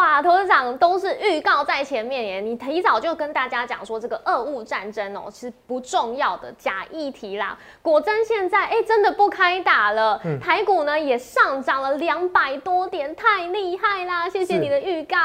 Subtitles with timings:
[0.00, 7.54] 哇，投资长都是预告在前面耶，你提早就跟大家讲说这个俄乌战争哦是不重要的假议题啦。
[7.82, 14.26] 果真现在哎真的不开打了，台股呢也上涨了两百多点，太厉害啦！
[14.26, 15.18] 谢谢你的预告。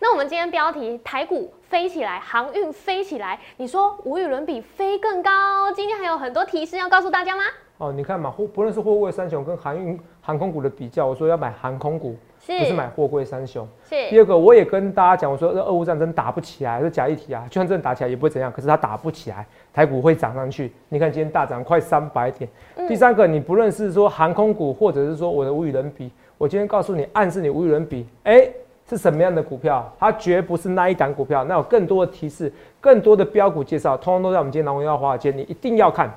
[0.00, 5.72] 那我们今天标题台股飞起来，航运飞起来，你说无与伦比，飞更高。
[5.72, 7.42] 今天还有很多提示要告诉大家吗？
[7.78, 12.16] 哦，你看嘛，货不论是货柜三雄跟航运航空股的比较，我说要买航空股。
[12.46, 13.66] 不是买货柜三雄。
[13.88, 18.50] 是第二个，我也跟大家讲，我说这俄乌战争打不起来，是假议题啊，就算真的打起来也不会怎样。
[18.50, 20.72] 可是它打不起来，台股会涨上去。
[20.88, 22.50] 你看今天大涨快三百点。
[22.88, 28.48] 第三个，你不论是说航空股，或者是说我的无与伦比，我今天告诉你，暗示你无与伦比，哎，
[28.88, 29.92] 是什么样的股票？
[29.98, 31.44] 它绝不是那一档股票。
[31.44, 36.10] 那有更多的提示，更多的标股介绍，通通都在我们今天《龙耀华尔街》，你一定要看。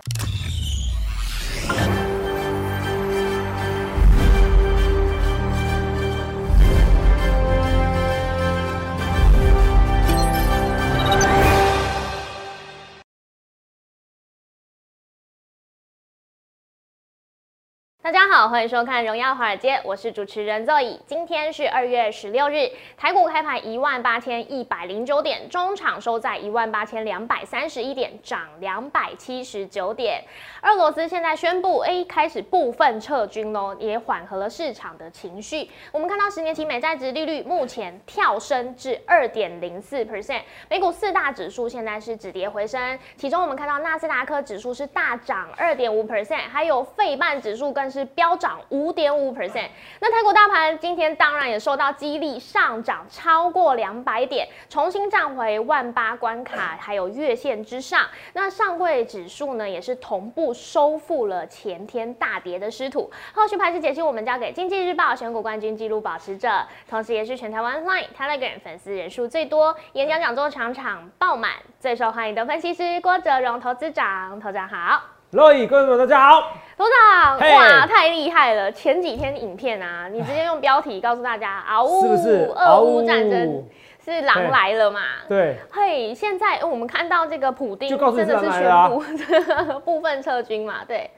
[18.05, 20.99] 大家好，欢迎收看《荣耀华尔街》，我是主持人 Zoe。
[21.07, 30.23] 今天是二月十六日，台股开盘一万八千一百零九点，中场收在一万八千两百三十一点，涨两百七十九点。
[30.61, 35.67] 俄罗斯现在宣布，哎，开始部分撤军喽，也缓和了市场的情绪。
[35.91, 48.05] 我们看到十年期美债值利率目前跳升至二点零四 percent，美股四大指数现在是止跌回升，其中我们看到纳斯达克指数是大涨二点五 percent，还有费半指数更是。
[48.15, 49.67] 飙涨五点五 percent，
[49.99, 58.05] 那台股大盘今天当然也受到激励，上涨超过两百点，重新站回万八关卡，还有月线之上。
[58.33, 63.11] 那上柜指数呢，也是同步收复了前天大跌的失土。
[63.33, 66.49] 后续排势解析，我们交给经济日报选股冠军纪录保持者，
[66.89, 75.14] 同时也是全台湾 Line Telegram 粉丝人数最多，演讲讲座场场爆满，最受欢迎的分析师郭哲荣投资长，投长好。
[75.35, 76.53] 乐意，各位们，大家好。
[76.77, 78.71] 董长，哇，太厉害了！
[78.71, 82.53] 前几天影片啊，你直接用标题告诉大家，嗷呜，是不是？
[82.55, 83.61] 俄乌战争
[84.01, 85.01] 是狼来了嘛？
[85.27, 85.57] 对。
[85.69, 90.75] 嘿，现在我们看到这个普丁真的是宣布 部分撤军嘛？
[90.87, 91.11] 对。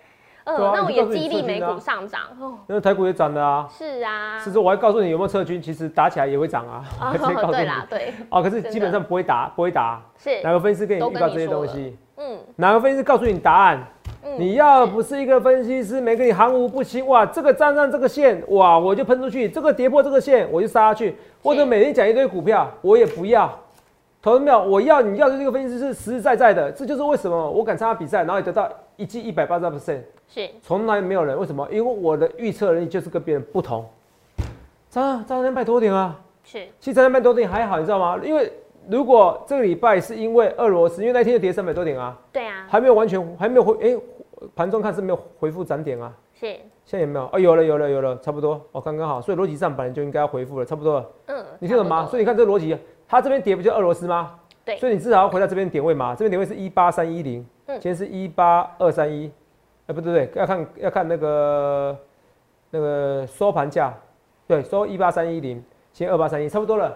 [0.46, 2.22] 嗯，那我也激励美股上涨。
[2.66, 3.68] 那台股也涨了啊。
[3.70, 4.40] 是啊。
[4.40, 6.84] 是说我还告诉你有没有撤军，其实打起来也会涨啊。
[7.52, 8.16] 对啦，对。
[8.32, 10.02] 哦，可是基本上不会打，不会打。
[10.18, 10.42] 是。
[10.42, 11.96] 哪个分析师跟你预告这些东西？
[12.18, 12.40] 嗯。
[12.56, 13.80] 哪个分析师告诉你答案？
[14.38, 21.16] 你要不是一个分析师，没跟你含糊不清，哇，这个站上这个线，哇，我就喷出去；这个跌破这个线，我就杀下去。
[21.42, 23.52] 或者每天讲一堆股票，我也不要。
[24.22, 24.62] 投资没有？
[24.62, 26.72] 我要你要的这个分析师是实实在在的。
[26.72, 31.40] 这就是为什么我敢参加比赛，然后也得到一季一百八十 percent，是从来没有人。
[31.40, 31.68] 为什么？
[31.72, 33.86] 因为我的预测能力就是跟别人不同。
[34.90, 38.20] 涨涨三百多点啊，是，其实涨两百多点还好，你知道吗？
[38.24, 38.52] 因为
[38.90, 43.98] 如果这个礼拜是因为俄罗斯，因为那天就跌三百多点啊，对啊，还没有完全还没有回哎。
[44.56, 46.46] 盘中看是没有回复涨点啊，是，
[46.86, 47.30] 现在有没有？
[47.34, 51.00] 哦，有了，有了，有了，差不多，哦，刚刚好，所以逻辑上本来就应该要回复了，差不多。
[51.00, 51.10] 了。
[51.28, 52.06] 嗯，你听懂吗？
[52.06, 52.78] 所以你看这个逻辑，
[53.08, 54.40] 它这边跌不就俄罗斯吗？
[54.64, 59.32] 对，所以你至少要回到这边点位嘛，这边点位是一八三一零，今天是一八二三一，
[59.88, 61.98] 哎，不对对，要看要看那个
[62.70, 63.94] 那个收盘价，
[64.46, 66.94] 对，收一八三一零，先二八三一，差不多了，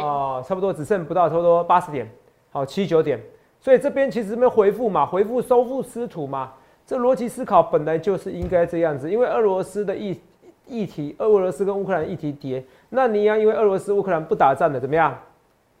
[0.00, 2.08] 哦，差不多只剩不到差不多八十点，
[2.52, 3.20] 好，七九点，
[3.58, 6.52] 所以这边其实没有回复嘛，回复收复失土嘛。
[6.86, 10.20] 这逻辑思考本来就是应该这样子，因为俄罗斯的议
[10.66, 15.16] 议题，俄罗斯跟乌克兰议题跌，那你要因为俄罗斯乌克兰不打仗的怎么样？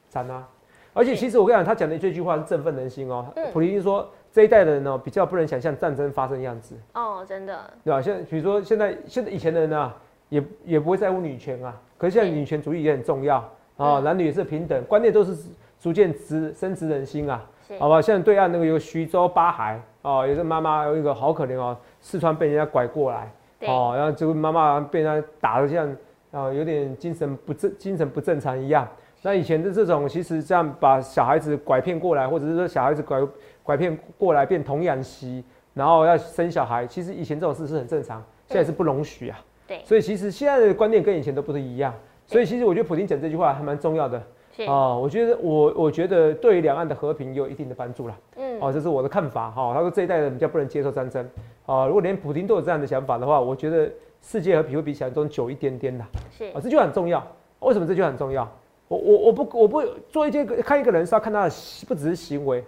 [0.08, 0.46] 惨啊！
[0.92, 3.26] 而且其实我跟你讲，他讲的这句话是振奋人心哦。
[3.52, 6.76] 普林说这一代的人呢，比较不能想象战争发生样子。
[6.92, 7.68] 哦，真的。
[7.82, 8.00] 对吧？
[8.00, 9.92] 现在比如说现在现在以前的人呢，
[10.28, 13.38] 也也不会在乎女权啊，可是现在女权主义也很重要
[13.76, 15.36] 啊，男女也是平等，观念都是
[15.80, 17.44] 逐渐直深植人心啊。
[17.80, 23.32] 好吧，现在对岸那个有徐州八海哦，有个妈妈有一个好可怜哦，四川被人家拐过来
[23.66, 25.88] 哦，然后这个妈妈被人家打的像
[26.30, 28.86] 啊有点精神不正精神不正常一样。
[29.22, 33.18] 那以前的这种其实这样把小孩子拐骗过来，或者是说小孩子拐
[33.62, 35.42] 拐骗过来变童养媳，
[35.72, 39.40] 然后要生小孩，其实以前这种事是很正常，现在是不容许啊。
[39.66, 41.94] 对，所以其实现在的观念跟以前都不是一样。
[42.26, 44.22] 所以其实我觉得普京讲这句话还蛮重要的。
[44.66, 48.16] 哦，我觉得我我觉得对两岸的和平有一定的帮助了。
[48.36, 49.72] 嗯，哦，这是我的看法哈。
[49.74, 51.28] 他说这一代人比较不能接受战争。
[51.66, 53.90] 啊，如果连普京都有这样的想法的话，我觉得
[54.20, 56.04] 世界和平会比想象中久一点点的。
[56.30, 57.26] 是啊，这就很重要。
[57.60, 58.50] 为什么这就很重要？
[58.88, 61.50] 我我我不我不做一件看一个人是要看他的
[61.88, 62.62] 不只是行为，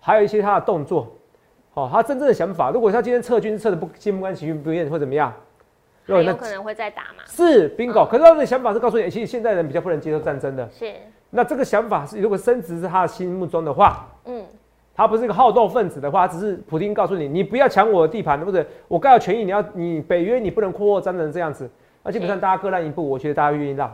[0.00, 1.06] 还有一些他的动作。
[1.74, 2.72] 哦，他真正的想法。
[2.72, 5.32] 如果他今天撤军撤的不心不甘情不愿或怎么样，
[6.06, 7.22] 还有可能会再打嘛？
[7.24, 8.04] 是 bingo。
[8.08, 10.68] 可是他的想法是告诉你，其实现代人比较不能接受战争的。
[10.70, 10.92] 是。
[11.30, 14.44] 那这个想法是，如果升值是他的心目中的话，嗯，
[15.00, 21.66] 他不是一个好斗分子的话，只是普京告诉你，你不要抢我的地盘，或者我该有权益，你要你北约你不能扩扩张成这样子。
[22.02, 23.90] 那基本上大家各让一步，我觉得大家愿意让。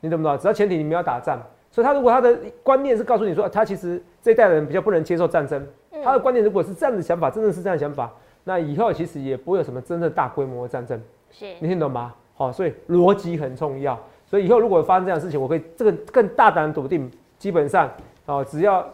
[0.00, 0.38] 你懂不懂？
[0.38, 1.40] 只要前提你们要打仗。
[1.70, 5.66] 所以他如果他的观念是告诉你说，他其实这一代人比较不能接受战争，
[6.04, 8.12] 他的观念如果是这样的想法，真的是这样的想法，
[8.44, 11.00] 那以后其实也不会有什么真正大规模的战争。
[11.30, 12.12] 是，你听懂吗？
[12.34, 13.98] 好，所以逻辑很重要。
[14.26, 17.90] 所以以后如果发生这样的事情，我可以这个更大胆的笃定，基本上
[18.26, 18.86] 哦，只要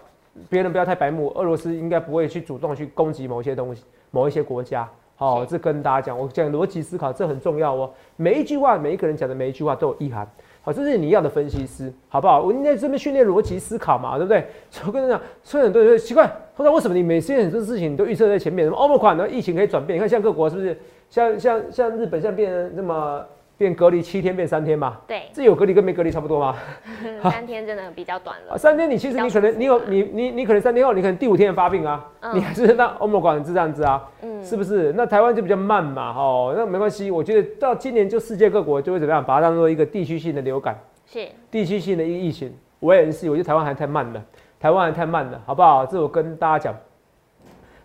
[0.48, 4.88] 别人不要太白目，俄罗斯应该不会去主动去攻击某些东西、某一些国家。
[5.14, 7.90] 好，这跟大家讲，我讲逻辑思考，这很重要哦。
[8.16, 10.28] 每一句话，每一个人讲的每一句话都有意涵。
[10.62, 12.40] 好，这是你要的分析师，好不好？
[12.42, 14.44] 我应该这边训练逻辑思考嘛，对不对？
[14.86, 16.26] 我跟你讲，所以很多人奇怪，
[16.56, 18.64] 他说为什么你每件很多事情你都预测在前面？
[18.64, 19.96] 什么欧盟款，然后疫情可以转变？
[19.96, 20.76] 你看像各国是不是？
[21.08, 23.24] 像像像日本，像变成那么。
[23.62, 24.96] 变隔离七天变三天嘛？
[25.06, 26.56] 对，这有隔离跟没隔离差不多吗？
[27.22, 28.58] 三天真的比较短了。
[28.58, 32.04] 三天你其实你可能你有你你你可能三天后你可能第五天发病啊，
[32.34, 34.92] 你还是那欧盟管是这样子啊，嗯，是不是？
[34.96, 40.76] 那台湾就比较慢嘛，哦，那没关系，我觉得到今年就世界各国就会怎么样，把它当做一个地区性的流感，
[41.06, 42.52] 是地区性的一个疫情。
[42.80, 44.20] 我也是，我觉得台湾还太慢了，
[44.58, 45.86] 台湾还太慢了，好不好？
[45.86, 46.74] 这我跟大家讲。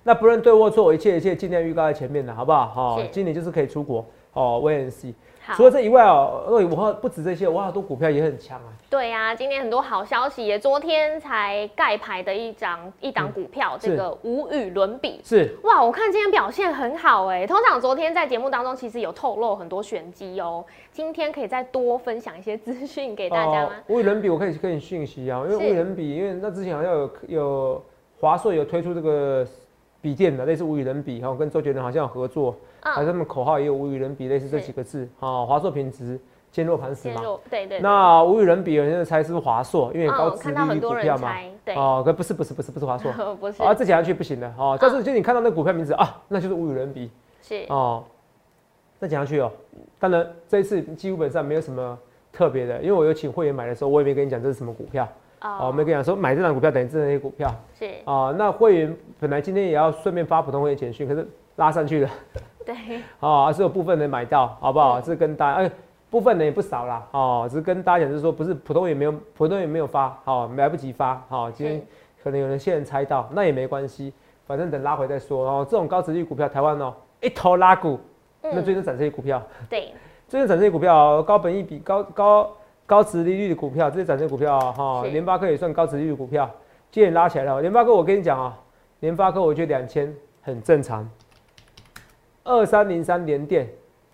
[0.04, 2.68] 那不论对或错，一切一切尽量预告在前面的，好不好？
[2.68, 4.04] 好，今年就是可以出国，
[4.38, 5.14] 哦，VNC。
[5.56, 8.68] 除了这以外哦，我我不止这些，我好多股票也很强啊。
[8.90, 15.22] 对呀，今天很多好消息也，昨天才盖牌的一张一档股票，这个无与伦比。
[15.24, 17.48] 是哇，我看今天表现很好哎。
[17.48, 23.72] 通常昨天在节目当中其实有透露很多玄机哦，今天可以再多分享一些资讯给大家吗？
[23.88, 27.84] 无与伦比，我可以跟你讯息啊，因为无与伦比，因为那之前好像有有
[28.20, 29.48] 华硕有推出这个
[30.02, 32.54] 笔电的，类似无与伦比，然后跟周杰伦好像有合作。
[32.94, 35.46] 还是他们口号也有无与伦比，类似这几个字啊。
[35.46, 36.20] 华硕品质
[36.52, 37.80] 坚若磐石嘛，对对。
[37.80, 41.34] 那无与伦比，有人猜是不是华硕，因为高值利率股票嘛。
[41.64, 41.76] 对。
[41.76, 43.62] 哦，可不是不是不是不是华硕， 不是。
[43.62, 44.78] 啊，这讲下去不行的哦。
[44.80, 47.12] 但是就你看到那股票名字啊，那就是无与伦比。
[47.42, 47.66] 是。
[47.70, 48.04] 哦，
[48.98, 49.52] 再讲下去哦。
[50.00, 51.98] 当然这一次基本上没有什么
[52.32, 55.08] 特别的，因为我有请会员买的时候，我也没跟你讲这是什么股票。
[55.42, 55.68] 哦。
[55.68, 57.54] 我没跟你讲说买这张股票等于这些股票。
[57.78, 57.86] 是。
[58.06, 62.10] 啊，那会员本来今天也要顺便发普通会员简讯，可是拉上去了。
[62.68, 62.76] 对，
[63.22, 65.02] 哦，是有部分人买到，好不好？
[65.02, 65.72] 是跟大家，哎，
[66.10, 71.82] 部分人也不少啦，哦，只是跟大家讲，就是说，不是普通也没有，普通也没有发，好，来不及发，好，今天
[72.22, 74.12] 可能有人现在猜到，那也没关系，
[74.46, 75.48] 反正等拉回再说。
[75.48, 77.98] 哦，这种高值率股票，台湾哦，一头拉股，
[78.42, 79.94] 那最近涨这些股票，对，
[80.28, 82.52] 最近涨这些股票，高本益比、高高
[82.86, 86.50] 高值利率的股票，这些涨这些股票，哈，联发科也算高值利率股票，
[86.92, 87.62] 今天拉起来了。
[87.62, 88.58] 联发科，我跟你讲啊，
[89.00, 91.10] 联发科我觉得两千很正常。
[92.48, 93.68] 二三零三连电，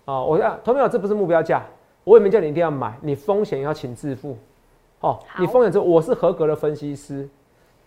[0.06, 1.64] 啊，我讲，同学这不是目标价，
[2.04, 4.36] 我也没叫你一定要买，你风险要请自负，
[5.02, 7.30] 哦，你风险这我是合格的分析师，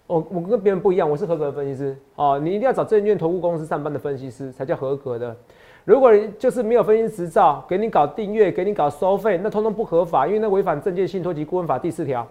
[0.06, 5.36] 我我跟别人不一样，我是合格的分析师，哦，你一定要找证券投顾公司上班的分析师才叫合格的，
[5.84, 12.24] 如果你就是没有分析执照，给你搞订阅，给你搞收费，那通通不合法，因为那违反证券信托及顾问法第四条，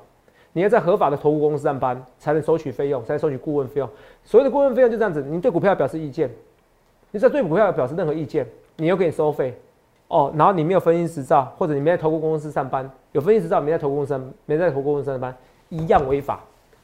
[0.53, 3.89] 你要在合法的投顾公司上班才能收取费用，才能收取顾问费用，
[4.23, 6.29] 所谓的顾问费用就这样子，你对股票表示意见。
[7.15, 8.45] 你在对股票表示任何意见，
[8.75, 9.57] 你又给你收费，
[10.09, 15.33] 哦，然后你没有分析执照，或者你没在投顾公司上班，有分析执照没在投顾公司，没在投顾公司上班，
[15.69, 16.41] 一样违法。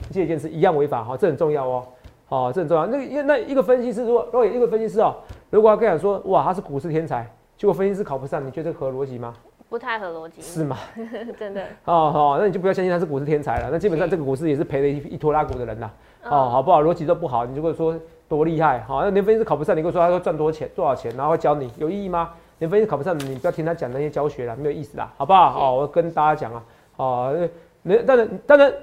[0.09, 1.83] 这件事一样违法，哈，这很重要哦，
[2.29, 2.87] 哦，这很重要。
[2.87, 5.13] 那那一个分析师，如果如果一个分析师哦，
[5.49, 9.33] 如果他跟你说，哇，他是股市天才，结果分析师考不上，你觉得合逻辑吗？
[9.67, 10.41] 不太合逻辑。
[10.41, 10.77] 是吗？
[11.37, 11.61] 真的。
[11.83, 13.67] 哦好，那你就不要相信他是股市天才了。
[13.69, 15.91] 那基本上这个股市也是赔了一一拖拉股的人呐。
[16.23, 16.81] 哦，好不好？
[16.83, 17.95] 逻辑都不好，你如果说。
[18.31, 22.29] 多厉害，好，那连分析师考不上，你跟我说他说赚多少钱，多少钱，然后教你，有意义吗？
[22.59, 25.59] 连分析师考不上，你不要听他讲那些教学了，没有意思啦，好不好？
[25.59, 26.63] 哦，我跟大家讲啊，
[26.95, 27.49] 哦，
[27.83, 28.73] 那当然当然，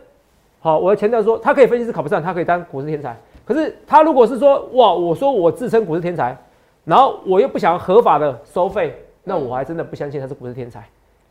[0.61, 3.17] 好，我要强调说，他可以分析师考不上，他可以当股市天才。
[3.47, 6.37] 可是他如果是说，哇，我说我自称股市天才，
[6.85, 10.87] 然后我又不想合法的收费，那我还真的不相信他是股市天才。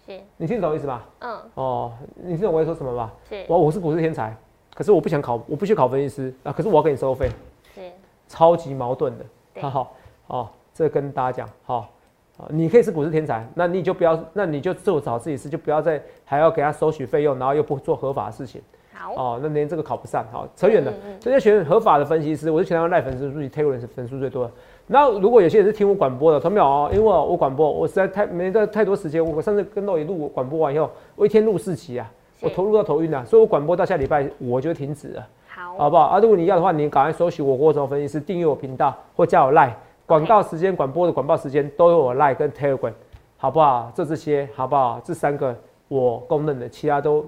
[0.07, 1.05] 是，你听懂意思吧？
[1.19, 1.37] 嗯。
[1.53, 3.13] 哦，你听懂我在说什么吧？
[3.29, 3.45] 是。
[3.47, 4.35] 我我是股市天才，
[4.77, 7.27] 可是我不想考，我不去考分析师啊，可是我要给你收费。
[7.73, 7.81] 是。
[8.27, 9.25] 超级矛盾的，
[9.59, 9.93] 好好
[10.27, 11.89] 好，这跟大家讲，好，
[12.49, 18.61] 你可以是股市天才，那你就不要，那你就做找自己事，就不要再还要给他收取费用，然后又不做合法的事情，
[18.93, 24.51] 好，哦，那连这个考不上，好，扯远了，这些选合法的分析师，我是全要赖粉丝数据，Taylor 是粉丝最多的。
[24.85, 26.89] 那如果有些人是听我广播的，同没有哦？
[26.93, 35.27] 因为我广播，我实在太没得太多时间，我上次跟到一录广播完以后，我一天录四集啊，我投入到头晕了，所以我广播到下礼拜我就停止了。
[35.77, 36.19] 好不好啊？
[36.19, 39.71] 如果你要的话，你赶快搜寻我郭总分析师，订阅我频道或加我 Line，
[40.05, 42.93] 广告时间、广播的广告时间都有我 Line 跟 Telegram，
[43.37, 43.91] 好不好？
[43.93, 45.01] 这这些好不好？
[45.03, 45.55] 这三个
[45.87, 47.25] 我公认的，其他都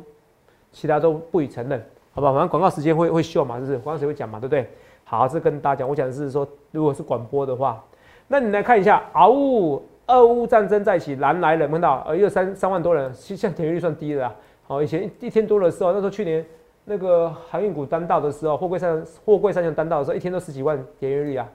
[0.72, 2.34] 其他都不予承认，好不好？
[2.34, 3.78] 反正广告时间会会秀嘛，是不是？
[3.80, 4.70] 广告时间会讲嘛，对不对？
[5.04, 7.84] 好，这跟大家讲，我讲的是说，如果是广播的话，
[8.28, 14.34] 那你来看一下，嗷呜，俄乌战争再起，蓝来人看到，呃，有三三万多人，其实现在点阅率算低的啊。
[14.70, 16.46] 好，以前一天多的时候，那时候去年
[16.86, 21.50] 那个航运股单道的时候，货柜上货柜三强单道的时候，一天都十几万点阅率啊。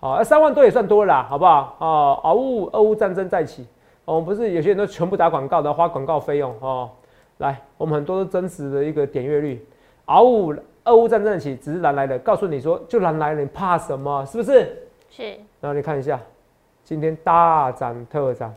[0.00, 1.76] 好，三万多也算多了啦，好不好？
[1.78, 3.64] 哦，俄乌，俄乌战争再起，
[4.04, 6.90] 我们不是有些人都全部打广告的，花广告费用哦。
[7.38, 9.64] 来，我们很多都真实的一个点阅率，
[10.06, 10.52] 俄乌。
[10.86, 14.24] 俄乌战争起，只是蓝来的，告诉你说，就蓝来了，你怕什么？
[14.24, 14.88] 是不是？
[15.10, 15.22] 是。
[15.60, 16.20] 然后你看一下，
[16.84, 18.54] 今天大涨特涨，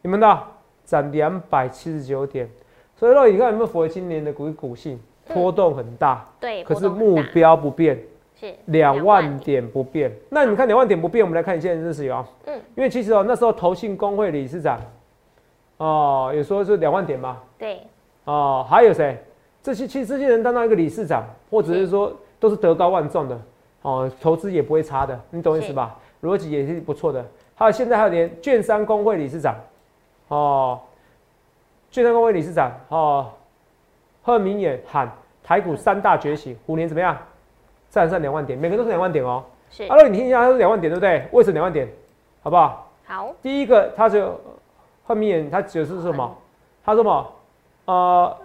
[0.00, 0.38] 你们的
[0.86, 2.48] 涨两百七十九点，
[2.96, 4.98] 所以说你看有没有符合今年的股股性？
[5.32, 7.98] 波动很大，对，可是目标不变，
[8.38, 8.54] 是。
[8.66, 10.14] 两万点不变。
[10.28, 14.78] 那你看两万点不变，我们来看一件事情啊，嗯，因为其实哦，那时候投信工会理事长，
[15.78, 17.80] 哦，也说是两万点嘛，对，
[18.24, 19.16] 哦，还有谁？
[19.62, 23.40] 这些其实这些人当到一个理事长，或者是说都是德高望重的
[23.80, 25.98] 哦，投资也不会差的，你懂意思吧？
[26.22, 27.24] 逻辑也是不错的。
[27.54, 29.56] 还有现在还有连券商工会理事长
[30.28, 30.78] 哦，
[31.94, 33.30] 券商工会理事长哦，
[34.20, 35.08] 贺明也喊
[35.44, 37.16] 台股三大觉醒，虎年怎么样？
[37.88, 39.44] 站上两万点，每个都是两万点哦。
[39.70, 39.84] 是。
[39.84, 41.24] 阿乐，你听一下，他是两万点对不对？
[41.30, 41.88] 为什么两万点？
[42.42, 42.90] 好不好？
[43.06, 43.32] 好。
[43.40, 44.36] 第一个，他就
[45.04, 46.36] 贺明眼，他解释是什么？
[46.84, 47.32] 他说什么？
[47.84, 48.36] 呃。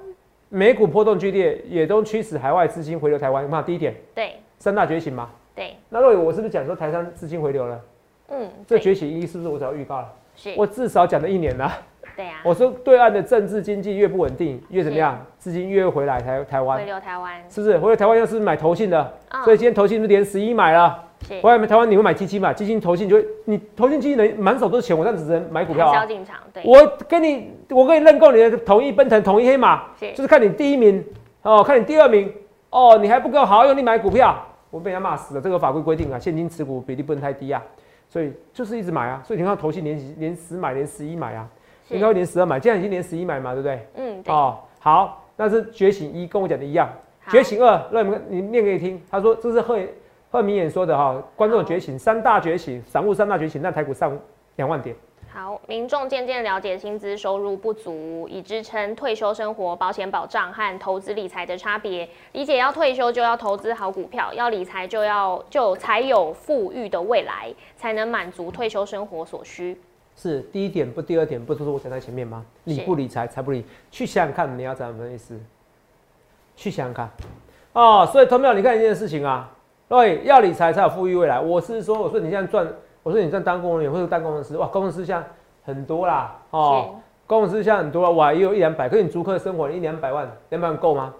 [0.50, 3.42] 美股波动剧烈，也都驱使海外资金回流台湾。
[3.42, 3.64] 有没有？
[3.64, 5.28] 第一点，对，三大觉醒嘛。
[5.56, 5.76] 对。
[5.90, 7.82] 那若我是不是讲说台商资金回流了？
[8.28, 8.48] 嗯。
[8.68, 10.14] 这觉醒一是不是我早预告了？
[10.36, 10.54] 是。
[10.56, 11.72] 我至少讲了一年了。
[12.20, 12.34] 对呀。
[12.44, 15.18] 我说对岸的政治经济越不稳定，越怎么样？
[15.38, 16.78] 资金越回来台台湾。
[16.78, 17.42] 回流台湾。
[17.50, 17.78] 是不是？
[17.78, 19.14] 回流台湾要是买投信的，
[19.46, 21.06] 所以今天投信是连十一买了？
[21.42, 22.52] 回来台湾你会买基金嘛？
[22.52, 26.06] 基金投信就会，你投信基金能满手都是钱，我这样只能买股票啊。
[26.06, 26.62] 进场，对。
[26.66, 31.02] 我跟你，我跟你认购你的统一奔腾、统一黑马，就是看你第一名
[31.44, 32.30] 哦，看你第二名
[32.70, 34.38] 哦，你还不够好用力买股票，
[34.70, 35.42] 我被人家骂死了。
[35.42, 37.64] 这个法规规定啊，现金持股比例不能太低啊，
[38.10, 39.22] 所以就是一直买啊。
[39.24, 41.48] 所以你看投信连连十买，连十一买啊，
[41.90, 43.88] 应该会连十二买，现在已经连十一买嘛，对不对？
[43.96, 46.90] 嗯，哦，好，那是觉醒一，跟我讲的一样。
[47.30, 49.94] 觉醒二，那你们你念给你听，他说这是会。
[50.32, 54.16] 贺明演说的哈，观众觉醒，三大觉醒，散户三大觉醒，那台股上
[54.58, 54.96] 两万点。
[55.28, 69.76] 好，民众渐渐了解薪资收入不足以支撑退休生活、保险保障和投资理财的差别，理解要退休就要投资好股票，要理财就要就才有富裕的未来，才能满足退休生活所需。
[70.22, 71.02] 是第一点不？
[71.02, 71.56] 第二点不？
[71.56, 72.46] 都是我讲在前面吗？
[72.66, 73.64] 理不理财，财不理。
[73.90, 75.40] 去想想看，你要怎么意思？
[76.58, 77.10] 去想想看。
[77.72, 79.50] 哦，所以投票，你看一件事情啊。
[79.88, 81.40] 对，要理财才有富裕未来。
[81.40, 82.68] 我是说，我说你现在赚，
[83.02, 85.24] 我说你赚当工人员或者当工程师，哇，工程师像
[85.64, 86.96] 很多啦，哦，
[87.26, 91.14] 工程师像很多了，哇，也有一两百，可是你租客生活一两百万，两百万够吗？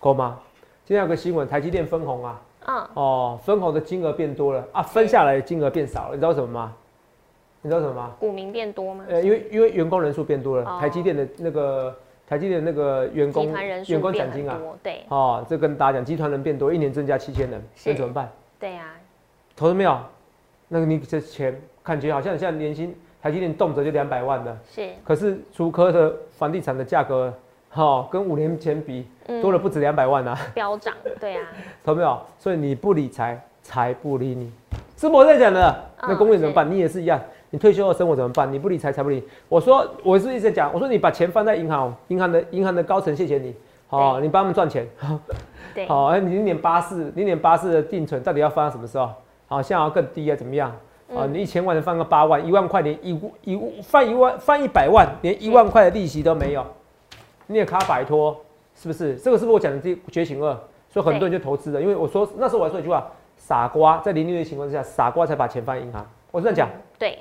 [0.00, 0.38] 够吗？
[0.84, 6.74] 今天有个新闻，台积电分红啊，嗯，哦，分红的金额变多了啊，分下来的金额变少了，你知道什么吗？
[7.66, 8.12] 你知道什么吗？
[8.20, 9.04] 股民变多吗？
[9.08, 11.92] 呃，因为因为员工人数变多了，台积电的那个。
[12.28, 13.46] 台积电那个员工
[13.86, 18.28] 员工奖金啊，对，哦，这跟大家讲，集团人变多，一年增加七千人，那怎么办？
[18.58, 18.94] 对呀，
[19.54, 19.96] 投资没有？
[20.66, 22.92] 那个你这钱感觉好像现在年薪
[23.22, 24.90] 台积电动辄就两百万的，是。
[25.04, 27.32] 可是竹科的房地产的价格，
[27.70, 29.06] 哈，跟五年前比
[29.40, 31.46] 多了不止两百万啊，飙涨，对啊，
[31.86, 32.20] 投没有？
[32.40, 34.52] 所以你不理财，财不理你，
[34.96, 35.84] 是我在讲的。
[36.02, 36.68] 那公务员怎么办？
[36.68, 37.20] 你也是一样。
[37.50, 38.52] 你退休后生活怎么办？
[38.52, 39.22] 你不理财，财不理。
[39.48, 43.54] 我说，我是一直讲，我说你把钱放在银行，银行的银行的高层谢谢你，
[43.86, 44.86] 好，你帮他们赚钱。
[45.74, 49.10] 对， 好，哎，你零点八四，零点八四的定存到底要放到什么时候？
[49.46, 50.34] 好，现在要更低啊？
[50.36, 50.70] 怎么样？
[51.14, 53.10] 啊，你一千万的放个八万，一万块连一
[53.44, 56.66] 一放一万放一百万，连一万块的利息都没有，
[57.46, 58.36] 你也卡摆脱，
[58.74, 59.14] 是不是？
[59.16, 60.52] 这个是不是我讲的这觉醒二？
[60.90, 66.04] 所以很多人就投资了，因为我说那时候我还说一句话，傻瓜在零利率的情况之下，傻瓜才把钱放在银行。
[66.32, 66.68] 我是这样讲。
[66.98, 67.18] 对。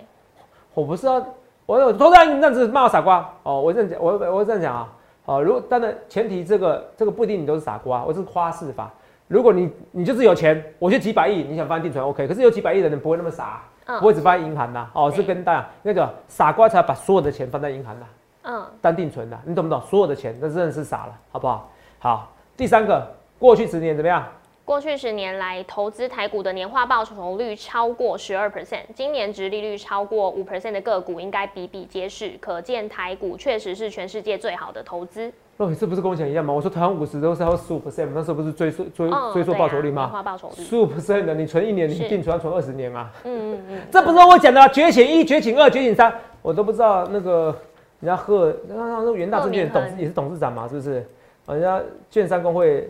[0.75, 1.19] 我不是啊，
[1.65, 4.93] 我我投资人这样子骂我傻瓜哦，我这样讲，我我这样讲啊，
[5.25, 8.91] 好，如果当然前提这个这个不一定你都是傻瓜，我是夸饰法。
[9.27, 13.63] 如果你你就是有钱，我就几百亿，你想翻定存 OK，可是有几百亿的人不会那么傻，
[13.99, 18.05] 不会只放在银行的哦，是跟大家那个傻瓜才把所有的钱放在银行的，
[18.43, 19.81] 嗯，当定存的，你懂不懂？
[19.89, 21.71] 所有的钱那真的是傻了，好不好？
[21.97, 23.07] 好，第三个，
[23.39, 24.23] 过去十年怎么样？
[24.65, 35.31] 过去十年来，投资台股的年化报酬率超过十二 percent，今年值利率超过五 percent 的个股应该比比皆是，可见台股确实是全世界最好的投资。
[35.57, 36.51] 肉体是不是跟我讲一样吗？
[36.51, 40.05] 我说台湾五十都是要十五 percent，那时候不是追溯追追溯报酬率吗？
[40.05, 43.11] 年化报酬十五 percent 的，你存一年，你定存要存二十年嘛？
[43.23, 47.55] 嗯嗯嗯，这不是我讲的，绝情一、绝情二、绝情三，我都不知道那个
[47.99, 51.05] 人家贺那那那元大证券董也是董事长嘛，是不是？
[51.49, 51.79] 人家
[52.09, 52.89] 券商工会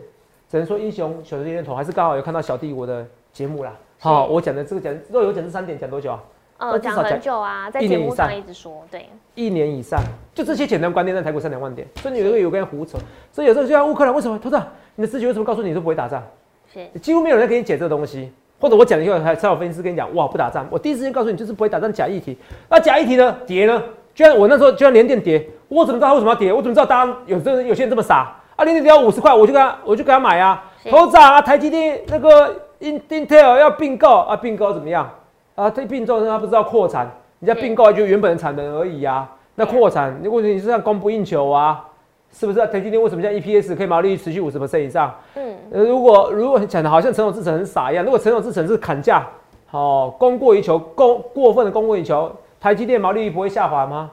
[0.49, 3.73] 只能说英雄小弟认同，还是刚好有看到小弟我的节目啦。
[3.99, 6.23] 好，我讲的这个讲若有讲这三点讲多久啊？
[6.57, 10.01] 呃，讲很久啊，在节目上一直说，对，一年以上，
[10.33, 12.97] 就这些简单观念在台股三两万点，所以你有个有跟胡扯，
[13.31, 16.23] 所以有时候就像乌克兰为什么，头长，你的直觉为什么告诉你说不会打仗？
[16.71, 22.37] 是，几乎没有人给你解这个东西，或者我讲了以后，还才有分析师跟你讲，哇，不打仗，我第一时间告诉你就是不会打仗，假议题，
[22.69, 23.81] 那假议题呢，跌呢？
[24.13, 26.53] 居然我那时候居然连电跌，我怎么知道它为什么要跌？
[26.53, 28.63] 我怎么知道大家有这有些人这么傻啊？
[28.63, 35.09] 连电跌到五十块，我就给他我就给他买啊，头涨啊，台积电那个 Intel 要并购啊，并购怎么样？
[35.55, 37.09] 啊，这并购他不知道扩产。
[37.41, 41.83] 人家并购就原本的产能而已啊，那扩产，你问题你是要供不应求啊，
[42.31, 42.65] 是不是？
[42.67, 45.13] 台积电为什么像 EPS 可以毛利率持续五十 percent 以上？
[45.35, 49.23] 嗯，呃，如果如果讲的好像陈总制成很傻一样，如果陈总制成是砍价，
[49.67, 54.11] 好供过于求，供过分的供过于求，台积电毛利率不会下滑吗？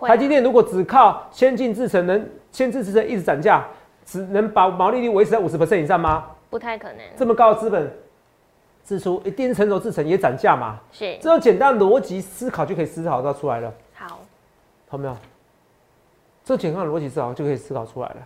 [0.00, 3.66] 台积电如果只靠先进制成能先进制成一直涨价，
[4.06, 6.24] 只能把毛利率维持在五十 percent 以上吗？
[6.48, 7.92] 不太可能，这么高的资本。
[8.84, 10.78] 支出一定成熟制成也涨价嘛？
[10.92, 13.72] 是这种简单逻辑思考就可以思考到出来了。
[13.94, 14.20] 好，
[14.88, 15.16] 好没有？
[16.44, 18.16] 这简单的逻辑思考就可以思考出来了。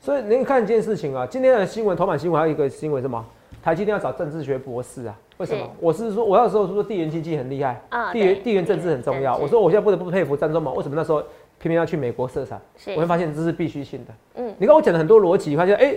[0.00, 3.22] 所以您看一件事情啊，今天的新闻头版新闻还有一个新闻什么？
[3.62, 5.14] 台积电要找政治学博士啊？
[5.36, 5.70] 为什么？
[5.78, 9.36] 我是说，我那时候说地缘经济很厉害啊，地缘地缘政治很重要。
[9.36, 11.22] 我说我现在不得不佩服张忠谋，为什么那时候
[11.62, 12.60] 偏偏要去美国设厂？
[12.88, 14.12] 我会发现这是必须性的。
[14.34, 15.96] 嗯，你看我讲的很多逻辑，发现哎，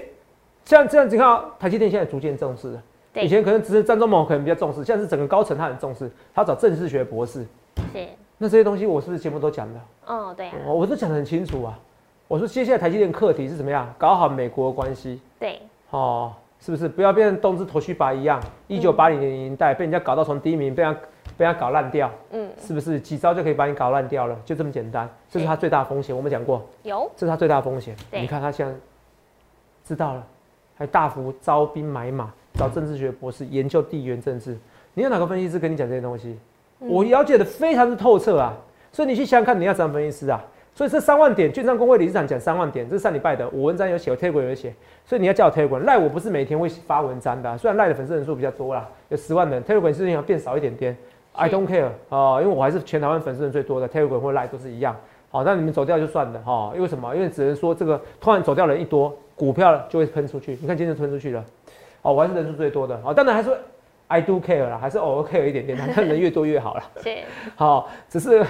[0.63, 2.83] 像这样子看，台积电现在逐渐重视了。
[3.15, 7.43] 以前可能只是张忠谋可能比较重视，现在是整个高层他很重视，他找政治学博士。
[7.91, 8.05] 是。
[8.37, 9.79] 那这些东西我是不是节目都讲的？
[10.05, 10.51] 哦，对。
[10.67, 11.79] 我都讲得很清楚啊。
[12.27, 15.19] 我说接下来台积电课题是怎么样搞好美国关系？
[15.39, 15.59] 对。
[15.89, 18.39] 哦，是不是不要变成东芝头须拔一样？
[18.67, 20.95] 一九八零年代被人家搞到从第一名，被人
[21.37, 22.09] 被他搞烂掉。
[22.31, 22.49] 嗯。
[22.59, 24.37] 是不是几招就可以把你搞烂掉了？
[24.45, 26.15] 就这么简单，这是他最大风险。
[26.15, 26.65] 我们讲过。
[26.83, 27.09] 有。
[27.15, 27.95] 这是他最大风险。
[28.11, 28.73] 你看他现在
[29.85, 30.25] 知道了，
[30.77, 32.31] 还大幅招兵买马。
[32.57, 34.57] 找政治学博士研究地缘政治，
[34.93, 36.39] 你有哪个分析师跟你讲这些东西？
[36.79, 38.55] 我了解的非常之透彻啊！
[38.93, 40.41] 所以你去想想看，你要怎么分析师啊？
[40.73, 44.73] 所以这三万点，券商工会理事长讲三万点，这是上礼拜的，我文章有写，我 Telegram 有写，
[45.05, 50.95] 所以你要叫我 Telegram 赖，我不是每天会发文章的，虽然赖的粉丝人数比较多啦，有十万人，Telegram 是要变少一点点
[51.35, 54.95] ，I don't care 啊，因为我还是全台湾粉丝人最多的，Telegram 或赖都是一样。
[55.29, 57.13] 好，那你们走掉就算了哈，因为什么？
[57.15, 61.43] 因为只能说这个突然走掉人一多，股票就会喷出去，你看今天喷出去了。
[62.01, 63.49] 哦，我还是人数最多的，哦，当然还是
[64.07, 66.83] I do care 啦，还是偶尔 care 一点点，但人越多越好了。
[67.03, 67.17] 是，
[67.55, 68.45] 好，只是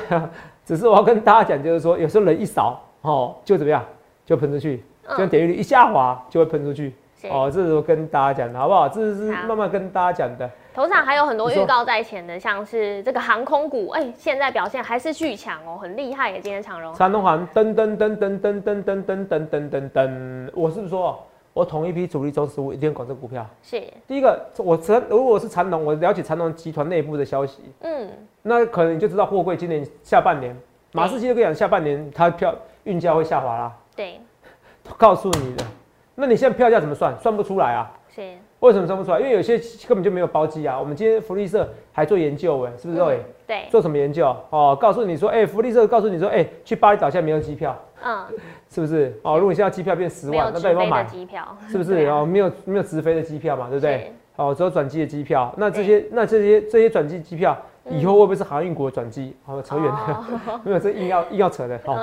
[0.63, 3.83] 只是我要跟大家讲，就是说有时候人一少，哦，就怎么样，
[4.25, 6.93] 就喷出去，就像点击率一下滑就会喷出去。
[7.31, 8.87] 哦，这是我跟大家讲的，好不好？
[8.87, 10.47] 这是慢慢跟大家讲的。
[10.75, 16.93] 头上还有很多预告在前的，像是这个航空股，哎，现在表现还是巨强哦，很厉害耶，今天长荣。
[16.93, 21.17] 长荣航噔噔噔噔噔噔噔噔噔噔噔，我是不是说？
[21.53, 23.47] 我同一批主力中实物一定管这股票。
[23.63, 28.09] 是第一个，我长如果是长隆，我了解长隆集团内部的消息，嗯，
[28.41, 30.53] 那可能你就知道货柜今年下半年，
[30.91, 33.73] 马士基都跟你讲，下半年它票运价会下滑啦。
[33.95, 34.19] 对，
[34.97, 35.63] 告诉你的，
[36.15, 37.17] 那你现在票价怎么算？
[37.19, 37.89] 算不出来啊。
[38.13, 38.21] 是。
[38.65, 39.19] 为什么生不出来？
[39.19, 40.79] 因为有些根本就没有包机啊。
[40.79, 43.19] 我们今天福利社还做研究，哎，是不是对？
[43.47, 43.63] 对。
[43.69, 44.35] 做什么研究？
[44.49, 47.77] 哦，告诉你说，哎，福利社告诉你说，哎，去巴厘岛现在没有机票。
[48.03, 48.25] 嗯。
[48.69, 49.13] 是不是？
[49.23, 51.45] 哦，如果你现在机票变十万，那代表买机票？
[51.69, 52.05] 是不是？
[52.07, 54.11] 哦，没有没有直飞的机票嘛，对不对？
[54.35, 55.53] 哦，只有转机的机票。
[55.55, 57.57] 那这些那这些这些转机机票，
[57.89, 59.33] 以后会不会是航运股的转机？
[59.45, 60.25] 好，扯远了，
[60.65, 61.79] 没有这硬要硬要扯的。
[61.85, 61.93] 好，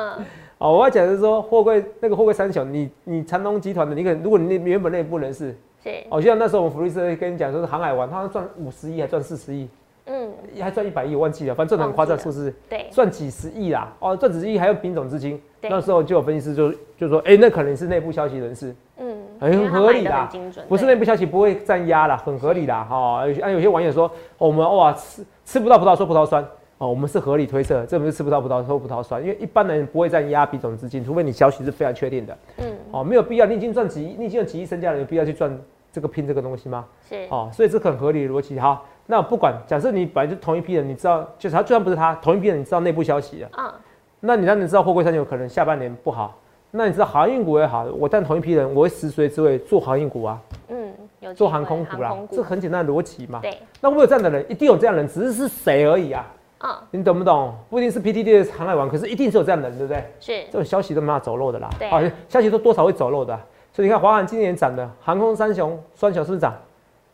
[0.56, 9.68] 哦，我要讲的是说，货柜那个货柜三雄，你你长隆集团的，你可能如果你原本内部人士，是，哦，像那时候我们福利社跟你讲说是航海王，他赚五十亿还赚四十亿。
[10.04, 20.28] 嗯，还赚一百亿，我忘记了，反正很夸张，是不是，对，赚几十亿啦，哦，赚几十亿还有品种资金，那时候就有分析师就就说，哎，那可能是内部消息人士，嗯，很合理啦，
[20.68, 23.24] 不是内部消息不会占压啦，很合理啦哈。
[23.28, 26.44] 有些啊，有些网友说，我们哇吃吃不到葡萄说葡萄酸，
[26.82, 35.56] 哦，我们是合理推测，这不是吃不到葡萄说葡萄酸，因为一般人不会占压比总资金，除非你消息是非常确定的，嗯，哦，没有必要，你已经赚几亿，你已经有几亿身价了，有必要去赚
[35.92, 36.84] 这个拼这个东西吗？
[37.08, 38.58] 是，哦，所以这很合理的逻辑。
[38.58, 38.82] 哈。
[39.06, 43.72] 那不管，假设你本来就同一批人，你知道，就是他，就算不是他，同一批人，你知道内部消息的，嗯，
[44.18, 46.36] 那你当然知道货柜三有可能下半年不好，
[46.72, 56.26] 那你知道航运股也好，我但同一批人，我会食髓知味做航运股啊，嗯，有做航空股啦，这很简单的逻辑嘛，对，那会有这样的人，一定有这样的人，只是是谁而已啊，
[56.62, 57.54] 嗯，你懂不懂？
[57.68, 60.04] 不一定是 PTT 的常来玩，可是一定是有这样的人，对不对？
[60.20, 61.68] 是，这种消息都没法走漏的啦。
[61.78, 63.38] 对，消息都多少会走漏的。
[63.72, 66.54] 所以你看，华航今年涨的航空三雄，双雄是不是涨？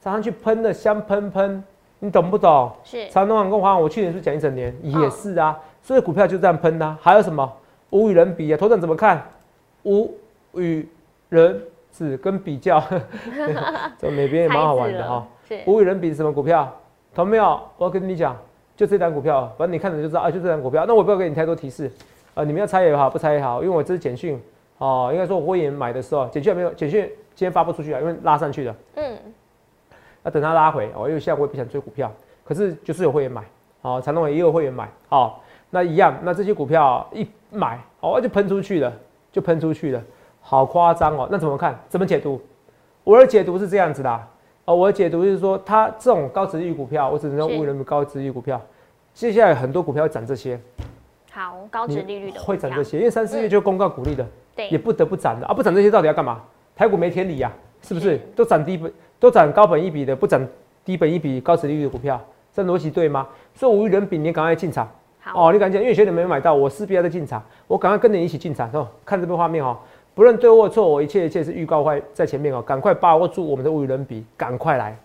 [0.00, 1.64] 涨上去喷的香喷喷，
[1.98, 2.70] 你懂不懂？
[2.84, 3.08] 是。
[3.08, 5.58] 长东航空、华航，我去年是讲一整年，也是啊。
[5.82, 6.98] 所以股票就这样喷呐。
[7.00, 7.50] 还有什么？
[7.90, 8.56] 无与人比啊？
[8.56, 9.22] 头等怎么看？
[9.84, 10.12] 无
[10.52, 10.86] 与
[11.30, 11.58] 人
[11.90, 12.82] 只跟比较，
[13.98, 15.26] 这美编也蛮好玩的哈。
[15.64, 16.70] 无与人比什么股票？
[17.14, 17.58] 同没有？
[17.78, 18.36] 我要跟你讲。
[18.78, 20.84] 就这单股票，反正你看着就知道啊，就这单股票。
[20.86, 21.90] 那我不要给你太多提示，
[22.34, 24.40] 呃，你们要猜也好，不猜也好，因为我这是简讯
[24.78, 25.10] 哦。
[25.12, 27.02] 应该说我会员买的时候，简讯还没有，简讯
[27.34, 28.74] 今天发不出去啊，因为拉上去的。
[28.94, 29.18] 嗯。
[30.22, 32.12] 要等它拉回，哦，因为现在我也不想追股票，
[32.44, 33.42] 可是就是有会员买，
[33.82, 38.92] 哦，长隆也有会员买，好，那一样，那这些股票一买，哦，就喷出去了，
[39.32, 40.00] 就喷出去了，
[40.40, 41.28] 好夸张哦。
[41.30, 41.76] 那怎么看？
[41.88, 42.40] 怎么解读？
[43.02, 44.20] 我的解读是这样子的。
[44.68, 48.60] 哦，我的解读是说，它这种高值率股票，我只能用无人高值率股票。
[49.14, 50.60] 接下来很多股票会涨这些，
[51.32, 56.42] 好高值利率的会涨这些，因为三四月就公告股利的，对，也不得不涨的啊，不涨这些到底要干嘛？
[56.76, 57.50] 台股没天理呀，
[57.80, 58.20] 是不是？
[58.36, 60.46] 都涨低本，都涨高本一笔的，不涨
[60.84, 62.20] 低本一笔高值利率的股票，
[62.52, 63.26] 这逻辑对吗？
[63.54, 64.86] 所以无人比，你赶快进场。
[65.20, 68.70] 好，哦，你赶紧，因为学弟没有买到，我势必要再进场，我赶快跟你一起进场。
[68.74, 69.78] 哦，看这边画面哦。
[70.18, 74.98] 不论对或错，我一切一切是预告坏在前面哦，赶快把握住我们的物与人比，赶快来，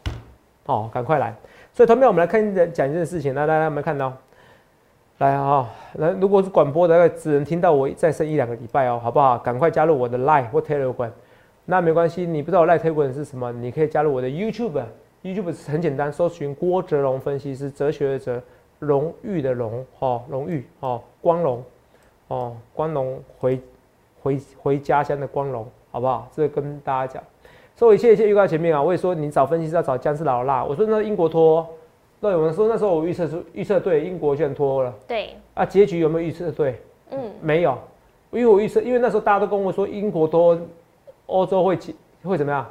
[0.66, 1.36] 哦，赶快来。
[1.72, 4.12] 所以，同面我们来看讲一件事情，来来来，我们看到，
[5.20, 9.38] 来啊，来，如果是广播的，只能听到我再剩一两个礼拜哦，好不好？
[9.38, 11.12] 赶快加入我的 Line 或 Telegram，
[11.66, 18.42] 那没关系，你不知道 Line Telegram 是什么，你可以加入我的 YouTube，YouTube 是很简单，搜寻郭哲龙分析师，哲学的哲，
[18.80, 21.64] 荣誉的荣，哦，荣誉，哦，光荣，
[22.30, 23.62] 哦，光荣回。
[24.24, 26.28] 回回家乡的光荣，好不好？
[26.34, 27.24] 这个跟大家讲，
[27.76, 30.64] 所以一切一切预告前面啊，我也说你找分析师要找僵尸老辣。
[30.64, 31.68] 我说那英国脱，
[32.22, 34.94] 那有人说那时候我预测出预测对，英国居然脱了。
[35.06, 36.82] 对啊，结局有没有预测对？
[37.12, 37.78] 嗯，没有，
[38.32, 40.58] 因为我预测，因为那时候大家都跟我说英国脱，
[41.26, 41.78] 欧洲会
[42.24, 42.66] 会怎么样？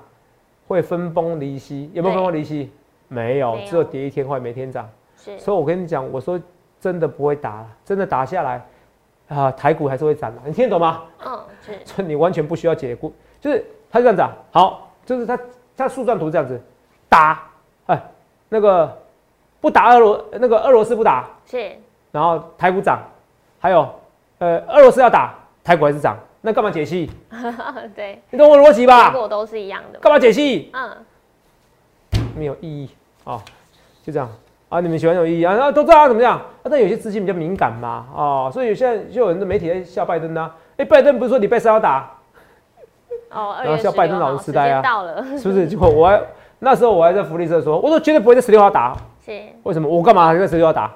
[0.67, 1.91] 会分崩离析？
[1.93, 2.71] 有没有分崩离析？
[3.09, 4.89] 没有，只有跌一天，或每天涨。
[5.17, 6.41] 是，所以我跟你讲，我说
[6.81, 8.65] 真的不会打，真的打下来。
[9.33, 11.03] 啊，台股还是会涨的，你听得懂吗？
[11.25, 11.79] 嗯，是。
[11.85, 14.31] 所以你完全不需要解股，就是它这样子啊。
[14.51, 15.39] 好，就是它
[15.77, 16.61] 它树状图这样子，
[17.09, 17.49] 打，
[17.87, 18.03] 哎，
[18.49, 18.95] 那个
[19.61, 21.73] 不打俄罗那个俄罗斯不打，是。
[22.11, 23.01] 然后台股涨，
[23.59, 23.89] 还有
[24.39, 27.11] 呃俄罗斯要打，台股还是涨，那干嘛解析？
[27.97, 29.11] 对，你懂我逻辑吧？
[29.11, 29.99] 结果都是一样的。
[29.99, 30.71] 干嘛解析？
[30.75, 30.97] 嗯，
[32.37, 32.91] 没有意义
[33.25, 33.43] 啊，
[34.05, 34.29] 就这样。
[34.73, 35.55] 啊，你们喜欢有意义啊？
[35.55, 36.39] 那都知道怎么样？
[36.39, 40.51] 啊，但有些资金比较敏感嘛，哦，所以现在就有人的媒体在笑拜登呐。
[40.79, 42.11] 哎，拜登不是说礼拜三要打？
[43.31, 45.67] 哦，然后笑拜登老人痴呆啊，到了，是不是？
[45.69, 46.19] 结果我还
[46.59, 48.97] 那时候我还在福利社说，我说绝对不会在十六号打。
[49.23, 49.31] 是。
[49.65, 49.87] 为什么？
[49.87, 50.91] 我干嘛在十六号打？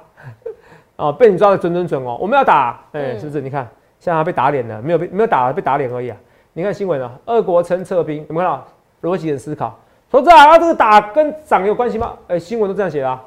[0.97, 2.17] 哦，被你抓的准准准哦！
[2.19, 3.43] 我们要打，哎，是不是？
[3.43, 6.17] 你看，现在被打脸了，没有被没有打，被打脸而已啊！
[6.55, 8.67] 你看新闻啊，俄国称撤兵，有没有看到？
[9.03, 9.79] 逻辑的思考，
[10.11, 12.15] 说这啊，这个打跟涨有关系吗？
[12.29, 13.23] 哎，新闻都这样写啊。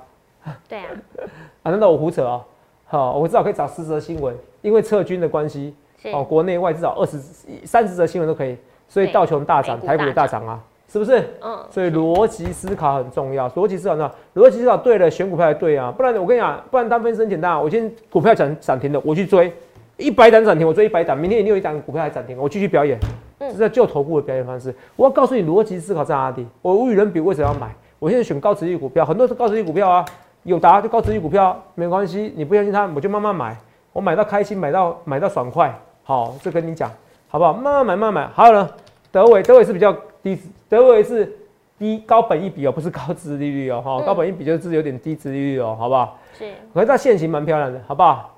[0.67, 0.85] 对啊，
[1.63, 2.43] 啊，难道我胡扯哦？
[2.85, 5.75] 好，我至少可以找十则新闻，因为撤军的关系，
[6.11, 7.17] 哦，国内外至少二十
[7.63, 8.57] 三十则新闻都可以，
[8.87, 11.19] 所以道琼大涨，台股也大涨啊，是不是？
[11.41, 19.53] 嗯，所以逻辑思考很重要，逻辑思考重要，逻辑思考对了，选股票也对啊，不然我跟你讲，不然单分很简单啊，我今天股票涨涨停的，我去追
[19.97, 22.99] 一百档涨停，我追一百档，明天一定有一档股票还涨停，我继续表演，
[23.37, 24.73] 这是旧头部的表演方式。
[24.95, 27.71] 我要告诉你逻辑思考在哪里，我无与伦比，为什么要买？
[27.99, 30.03] 我现在选高值率股票，很多是高值率股票啊。
[30.43, 33.55] 有答就高值率股票没关系，你不相信它，我就慢慢买，
[33.91, 36.91] 我买到开心，买到买到爽快，好，这跟你讲
[37.27, 37.53] 好不好？
[37.53, 38.33] 慢慢买，慢慢买。
[38.33, 38.69] 还有呢，
[39.11, 41.37] 德伟，德伟是比较低，德伟是
[41.77, 46.17] 低高本一比哦，不是高值利率哦，哈，高本一比就是有点低值利率哦，好不好？
[46.37, 46.51] 是。
[46.73, 48.37] 可是它现形蛮漂亮的，好不好？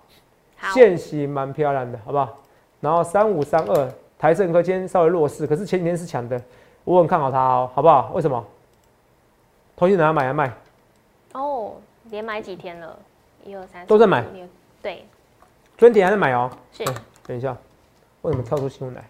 [0.57, 0.73] 好。
[0.73, 2.27] 现形蛮漂亮的，好不好？
[2.79, 3.87] 然后三五三二，
[4.17, 6.41] 台盛科今天稍微弱势，可是前几天是强的，
[6.83, 8.11] 我很看好它哦，好不好？
[8.15, 8.43] 为什么？
[9.75, 10.51] 投信哪买啊卖？
[11.33, 11.73] 哦。
[12.11, 12.99] 连买几天了？
[13.43, 14.23] 一二三，都在买。
[14.81, 15.05] 对，
[15.77, 16.51] 昨天还在买哦。
[16.71, 16.83] 是。
[17.25, 17.57] 等一下，
[18.21, 19.09] 为什么跳出新闻来？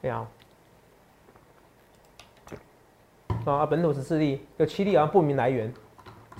[0.00, 0.26] 对啊。
[3.44, 5.66] 啊，本土十四例，有七例好像不明来源，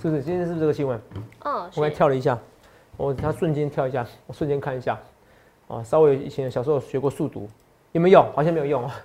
[0.01, 0.23] 是不是？
[0.23, 0.99] 今天是不是这个新闻？
[1.43, 1.69] 嗯。
[1.75, 2.39] 我刚跳了一下，
[2.95, 4.97] 我他瞬间跳一下，我瞬间看一下。
[5.67, 7.49] 啊，稍微以前小时候学过速读，
[7.91, 8.31] 有没有用？
[8.33, 8.95] 好像没有用啊。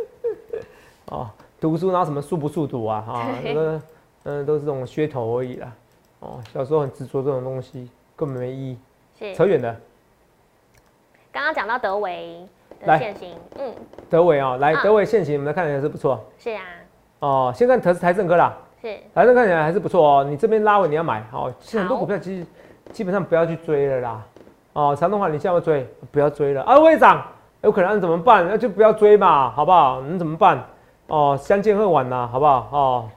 [1.08, 3.04] 哦，读书拿什么速不速读啊？
[3.08, 3.80] 啊，那个。
[4.24, 5.72] 嗯，都是这种噱头而已啦。
[6.20, 8.78] 哦，小时候很执着这种东西，根本没意义。
[9.18, 9.76] 是扯远了。
[11.30, 12.46] 刚刚讲到德维
[12.84, 13.74] 的现行，嗯，
[14.10, 16.24] 德维啊，来德维现行，我们来看起来是不错。
[16.38, 16.62] 是啊。
[17.20, 18.56] 哦，先看台台政科啦。
[18.80, 20.24] 是，台政看起来还是不错哦。
[20.24, 21.52] 你这边拉尾，你要买哦。
[21.60, 22.46] 其实很多股票其实
[22.92, 24.22] 基本上不要去追了啦。
[24.72, 26.80] 哦，长东话你现在要追，不要追了啊！
[26.80, 27.24] 会涨，
[27.62, 28.46] 有可能怎么办？
[28.48, 30.00] 那就不要追嘛，好不好？
[30.02, 30.62] 你怎么办？
[31.06, 32.68] 哦，相见恨晚呐，好不好？
[32.72, 33.08] 哦，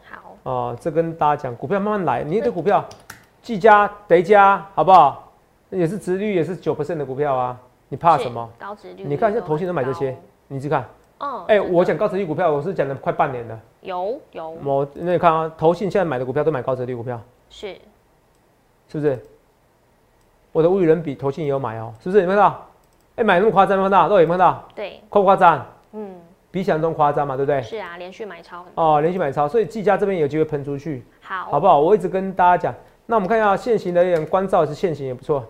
[0.47, 0.51] 好。
[0.51, 2.23] 哦，这跟大家讲，股票慢慢来。
[2.23, 2.83] 你的股票，
[3.41, 5.31] 技嘉、德嘉，好不好？
[5.69, 8.49] 也是值率也是九 percent 的股票啊，你怕什么？
[8.57, 9.03] 高值率。
[9.03, 10.85] 你看一下投信都买这些，你去看。
[11.19, 11.43] 哦。
[11.49, 13.59] 哎，我讲高值率股票，我是讲了快半年了。
[13.81, 14.49] 有有。
[14.63, 17.19] 我那你看啊，投信现在买的股票都买高值率股票。
[17.49, 17.75] 是。
[18.87, 19.21] 是不是？
[20.53, 22.21] 我的物与人比投信也有买哦，是不是？
[22.21, 22.65] 有没有看到？
[23.17, 24.07] 哎，买那么夸张，看到？
[24.07, 24.63] 都有看到？
[24.73, 25.01] 对。
[25.09, 25.65] 夸不夸张？
[25.91, 26.15] 嗯。
[26.51, 27.61] 比想象中夸张嘛，对不对？
[27.61, 28.65] 是啊，连续买超。
[28.75, 31.03] 哦，连续买超，所以技嘉这边有机会喷出去。
[31.21, 31.45] 好。
[31.45, 31.79] 好不好？
[31.79, 32.75] 我一直跟大家讲。
[33.05, 35.45] 那我们看一下现行的一点关照是现行也不错。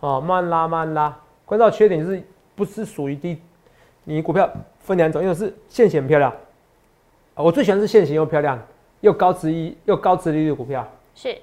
[0.00, 2.22] 哦，慢拉慢拉，关照缺点就是
[2.54, 3.40] 不是属于低，
[4.04, 4.50] 你股票
[4.80, 6.32] 分两种，一种是现行很漂亮，
[7.34, 8.60] 我最喜欢是现行又漂亮
[9.00, 11.36] 又高值一又高值利率的股票，是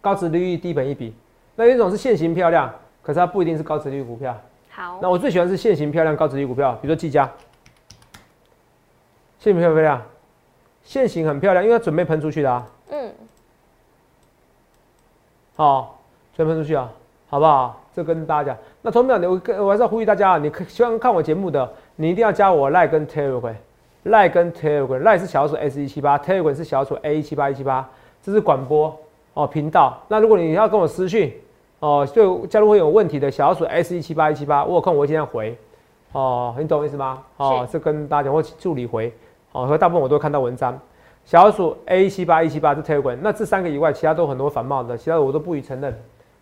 [0.00, 1.14] 高值利率低本一比。
[1.56, 4.38] 那一种是现行漂亮，可是它不一定是高值利率股票。
[4.68, 7.28] 好，那我最喜欢是现行漂亮高值利率股票，比如说技嘉，
[9.40, 10.00] 现行漂不漂亮？
[10.84, 12.66] 现行很漂亮，因为它准备喷出去的啊。
[12.90, 13.12] 嗯。
[15.56, 15.98] 好，
[16.36, 16.88] 准备喷出去啊。
[17.28, 17.80] 好不好？
[17.94, 18.58] 这跟大家讲。
[18.82, 23.54] 那同样的，我我还是要呼吁大家啊，你希望看我节目的，你一定要加我赖跟 Telegram，
[24.04, 27.88] 赖跟 Telegram，赖是小鼠 S 一七八，Telegram 是小鼠 A 一七八一七八，
[28.20, 28.96] 这是广播
[29.34, 29.96] 哦频道。
[30.08, 31.32] 那如果你要跟我私讯
[31.78, 35.56] 哦，就加入会有问题的小鼠 S 一七八一七八，我有空我会尽量回
[36.10, 37.22] 哦，你懂我意思吗？
[37.36, 39.12] 哦，这跟大家讲，或助理回
[39.52, 40.78] 哦，和大部分我都会看到文章。
[41.24, 45.96] 小鼠 A 七八一七八是 Telegram，那这三个以外，其他都很多繁冒的，其他的我都不予承认。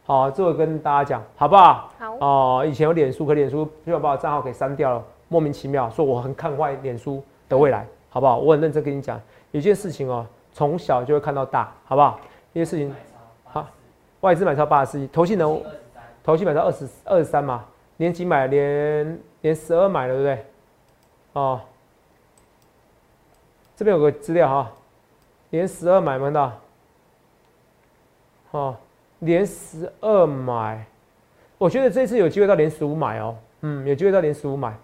[0.07, 1.91] 好，这个跟大家讲，好不好？
[1.99, 2.65] 好哦。
[2.67, 8.39] 以前有脸书，可脸书就要把我账号给删掉了，莫名其妙说我很看坏脸书的未来，好不好？
[8.39, 12.19] 我很认真跟你讲，有件事情哦，从小就会看到大，好不好？
[12.55, 12.95] 一些事情，
[13.45, 13.67] 好，
[14.21, 15.61] 外资买超八十亿，投信能，
[16.25, 17.65] 投信买超二十二十三嘛，
[17.99, 20.47] 年几买，年年十二买了，对不对？
[21.35, 21.61] 哦，
[23.79, 24.73] 这边有个资料哈，
[25.51, 26.61] 连十二买，看到？
[28.51, 28.77] 哦。
[29.21, 30.85] 连十二买，
[31.59, 33.37] 我觉得这次有机会到连十五买哦。
[33.61, 34.77] 嗯，有机会到连十五买。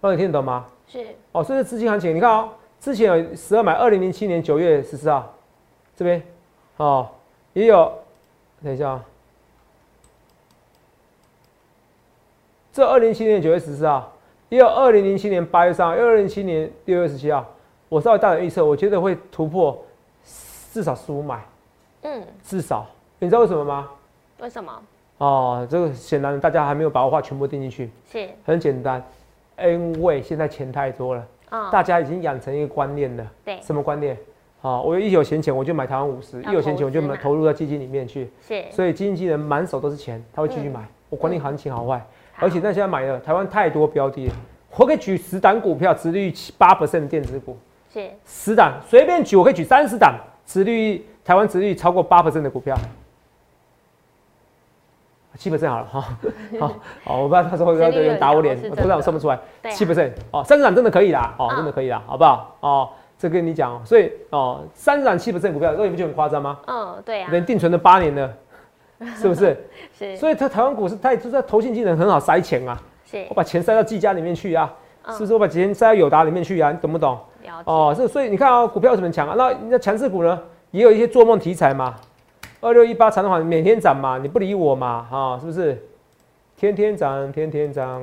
[0.00, 0.66] 帮你听得懂吗？
[0.88, 1.06] 是。
[1.30, 2.14] 哦，这是资金行情。
[2.14, 5.32] 你看哦，之前有十二买，二零零七年九月十四号，
[5.94, 6.20] 这边
[6.78, 7.08] 哦
[7.52, 7.92] 也有。
[8.62, 9.04] 等一下啊，
[12.72, 14.12] 这二零零七年九月十四号，
[14.50, 17.46] 也有二零零七年八月三号，二零零七年六月十七号。
[17.88, 19.80] 我稍微大胆预测，我觉得会突破
[20.72, 21.40] 至少十五买。
[22.02, 22.84] 嗯，至少
[23.20, 23.88] 你知道为什么吗？
[24.40, 24.72] 为什么？
[25.18, 27.90] 哦，这个显然大家还没有把我话全部定进去。
[28.10, 29.00] 是，很简单，
[29.62, 31.24] 因为现在钱太多了，
[31.70, 33.24] 大家已经养成一个观念了。
[33.44, 34.18] 对，什么观念？
[34.60, 38.28] 好，我一有闲钱我就买台湾五十，一有闲钱我就投入到基金里面去。
[38.40, 40.84] 是，所以基金经理人满手都是钱，他会继续买。
[41.08, 42.04] 我管你行情好坏，
[42.40, 44.30] 而且那现在买的台湾太多标的，
[44.76, 47.56] 我可以举十档股票，殖率七八 percent 的电子股。
[47.92, 51.06] 是，十档随便举，我可以举三十档，殖率。
[51.22, 52.76] 台湾殖率超过八 percent 的股票，
[55.36, 56.00] 七 percent 好了哈，
[56.58, 56.74] 好
[57.04, 59.38] 好，我不知道他说会不会有人打我脸，我突然我算不出来，
[59.70, 62.56] 七 percent 哦，三十档真的可以啦，哦，真的可以啦，好不好？
[62.60, 66.58] 哦，这跟你讲，所以哦，三涨七 percent 股票，这你不就很夸张吗？
[66.66, 68.34] 嗯，对呀，连定存了八年了，
[69.16, 69.56] 是不是？
[69.98, 74.70] 是，所以它台湾股市它就在投信技能很好塞钱啊，是，我把钱塞到技嘉里面去啊，
[75.08, 75.32] 是不是？
[75.32, 77.18] 我把钱塞到友达里面去啊，你懂不懂？
[77.64, 79.34] 哦，是，所以你看啊，股票怎么强啊？
[79.36, 80.38] 那那强势股呢？
[80.70, 81.96] 也有一些做梦题材嘛，
[82.60, 85.82] 二六一八长的话每天涨嘛，你不理我嘛，哈，是不是？
[86.56, 88.02] 天天涨，天天涨，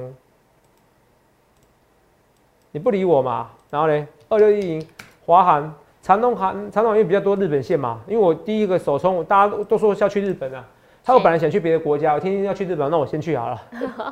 [2.72, 3.50] 你不理我嘛？
[3.70, 4.88] 然后呢，二六一零
[5.26, 10.66] 华航、长东航、长东因为比较多日本线嘛，因为我第一个首冲，大家都说要去日本啊，
[11.08, 13.62] 他我本来想去别的国家，我天天要去日本，那我先去好了。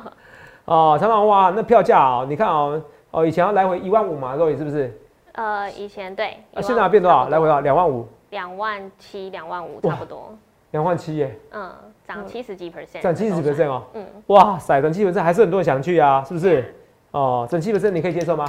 [0.64, 4.98] 哦，常常哇，那票价啊，你看啊，哦，以前要来回一万五嘛，各位是不是？
[5.32, 6.38] 呃，以前对。
[6.54, 7.28] 啊，现在变多少？
[7.28, 8.08] 来回啊，两万五。
[8.30, 10.34] 两万七、两万五差不多，
[10.70, 11.70] 两万七耶，嗯，
[12.08, 16.74] 涨七十几 percent，涨七十几 percent 哦，嗯，哇塞，涨七十 percent 还是很多人想去啊，是不是？
[17.10, 18.46] 哦，涨七 percent 你可以接受吗？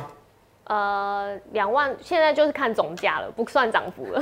[0.67, 4.21] 呃，两万现在就是看总价了，不算涨幅了，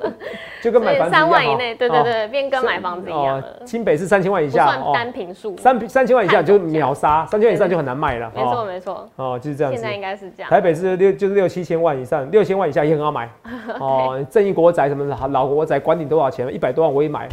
[0.62, 3.60] 就跟买房子三万以内，对对对，变跟买房子一样了。
[3.66, 8.32] 新北是三千万以下，算单平数，三三千万以下就秒杀，三千万以上就很难卖了。
[8.34, 9.78] 没错没错，哦，就是这样子。
[9.78, 10.48] 现在应该是这样。
[10.48, 13.28] 台北是六就是六七千万以上，六千万以下也很好买。
[13.78, 17.28] 哦，正义国宅什么的，老国宅管你多少钱，一百多万我也买，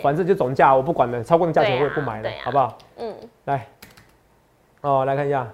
[0.00, 2.78] 反正就总价我不管了，超过那价钱我也不买了，好不好？
[2.98, 3.12] 嗯，
[3.46, 3.66] 来，
[4.82, 5.48] 哦，来看一下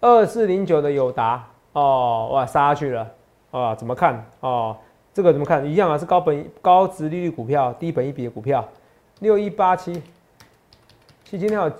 [0.00, 1.44] 二四零九的友达。
[1.76, 3.06] 哦，哇，杀下去了，
[3.50, 3.74] 啊？
[3.74, 4.74] 怎么看哦？
[5.12, 5.62] 这个怎么看？
[5.62, 8.66] 一样啊，是高本高值利率股票，低本一比的股票，
[9.20, 9.92] 六一八七，
[11.22, 11.70] 其实今天有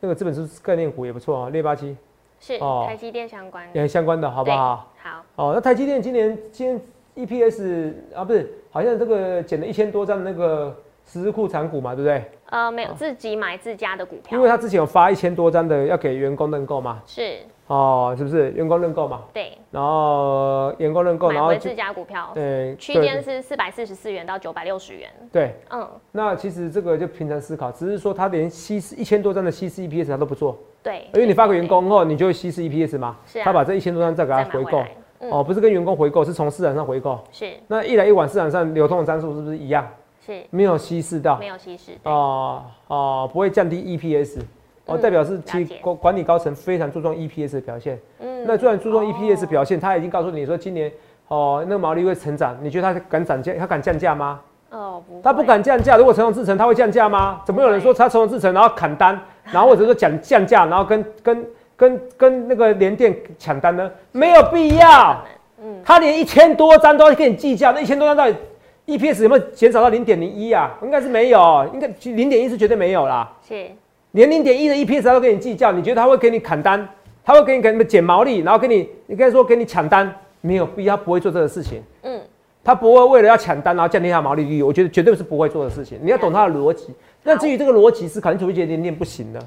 [0.00, 1.96] 那个资本是概念股也不错啊，六八七
[2.40, 4.90] 是台积电相关，也相关的好不好？
[5.00, 5.24] 好。
[5.36, 6.66] 哦，那台积电今年今
[7.14, 12.24] 天 EPS 啊，不是，好像这个减了一千多张那个十字库产股嘛，对不对？
[12.54, 17.02] 呃，没有，自己买自家的股票，因为他之前有发一千多张的要给员工认购嘛。
[17.04, 17.38] 是。
[17.66, 19.22] 哦，是不是员工认购嘛？
[19.32, 19.58] 对。
[19.72, 25.10] 然后员工认购，然后自家股票，对，区间是四百四十四元到九百六十元。
[25.32, 25.84] 对，嗯。
[26.12, 30.56] 那其实这个就平常思考，只是说他连稀释一千多张的稀释 EPS 他都不做。
[30.80, 31.08] 对。
[31.14, 33.16] 因为你发给员工后，你就会稀释 EPS 嘛。
[33.26, 33.42] 是啊。
[33.46, 34.84] 他把这一千多张再给他回购。
[35.30, 37.18] 哦，不是跟员工回购，是从市场上回购。
[37.32, 37.50] 是。
[37.66, 39.84] 那一来一往，市场上流通的张数是不是一样？
[40.24, 40.42] 是。
[40.50, 41.36] 没有稀释到。
[41.38, 41.92] 没有稀释。
[42.04, 44.40] 哦哦，不会降低 EPS。
[44.86, 47.98] 哦，代表是其管管理高层非常注重 EPS 的表现。
[48.20, 50.92] 嗯，那虽然注重 EPS 表现，他已经告诉你说今年
[51.28, 53.54] 哦那个毛利会成长，你觉得他敢涨价？
[53.58, 54.40] 他敢降价吗？
[54.70, 55.96] 哦，不，他不敢降价。
[55.96, 57.40] 如果成龙制成，他会降价吗？
[57.46, 59.18] 怎么有人说他成龙制成，然后砍单，
[59.50, 63.90] 然后或者说讲降价，然后跟跟跟跟那个联电抢单呢？
[64.12, 65.18] 没有必要。
[65.62, 68.36] 嗯，他连一千多张都要跟你计较，那一千多张到底
[68.86, 70.76] EPS 有没有减少到零点零一啊？
[70.82, 73.32] 应该是没有，应该零点一是绝对没有啦。
[73.48, 73.66] 是。
[74.12, 76.86] 连零点一的 EPS 他都跟你计较，你觉得他会给你砍单？
[77.24, 81.82] 他会给你给你们减毛利，然后给你，你跟他说给你抢单，没有必要，不会做这个事情。
[82.02, 82.20] 嗯，
[82.62, 85.98] 他不会为了要抢单，然后降低他毛利率，我觉得绝对是不会做的事情。
[86.02, 86.92] 你要懂他的逻辑。
[87.22, 89.40] 那至于这个逻辑是，可能主一节连电不行的，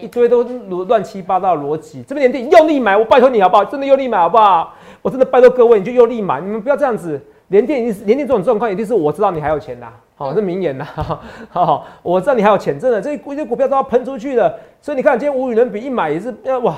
[0.00, 0.42] 一堆都
[0.86, 2.02] 乱七八糟的逻辑。
[2.08, 3.64] 这边连电用力买，我拜托你好不好？
[3.66, 4.74] 真的用力买好不好？
[5.02, 7.20] 我真的拜托各位，你就用力买，你们不要这样子。
[7.48, 9.86] 连电一定连电这种状况，一定是我知道你还有钱的。
[10.16, 10.86] 好，是名言呐。
[11.50, 14.58] 好，我知道你还有钱，真的，这一些股票都要喷出去的。
[14.80, 16.74] 所以你看，今天无与伦比一买也是要哇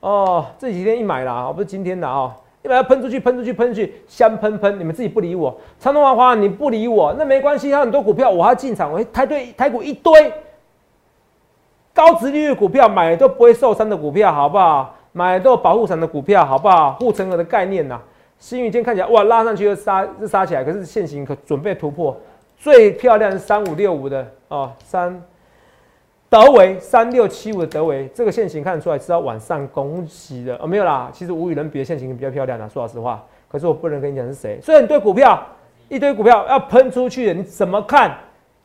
[0.00, 4.78] 哦，这几天一买啦，不是今天的哦，一买要喷出去，喷出去，喷出去，香喷喷。
[4.78, 10.32] 你们自己不理我，长隆、华华你不理我，那没关系，有很多股票我还进场，我台对台股一堆
[11.94, 14.94] 高值利率股票买都不会受伤的股票，好不好？
[15.12, 16.92] 买都有保护伞的股票，好不好？
[17.00, 17.98] 护城河的概念呐。
[18.38, 22.16] 新宇今天看起来哇，拉上去又杀，又杀起来，可是现形可准备突破。
[22.58, 25.22] 最漂亮是三五六五的哦，三
[26.28, 33.24] 德维三六七五的德维，这个线型看得出来是要往上攻击的哦，没有啦，其实无与伦比的线型比较漂亮的，说老实话。
[33.48, 35.40] 可是我不能跟你讲是谁，所以你对股票
[35.88, 38.16] 一堆股票要喷出去的，你怎么看？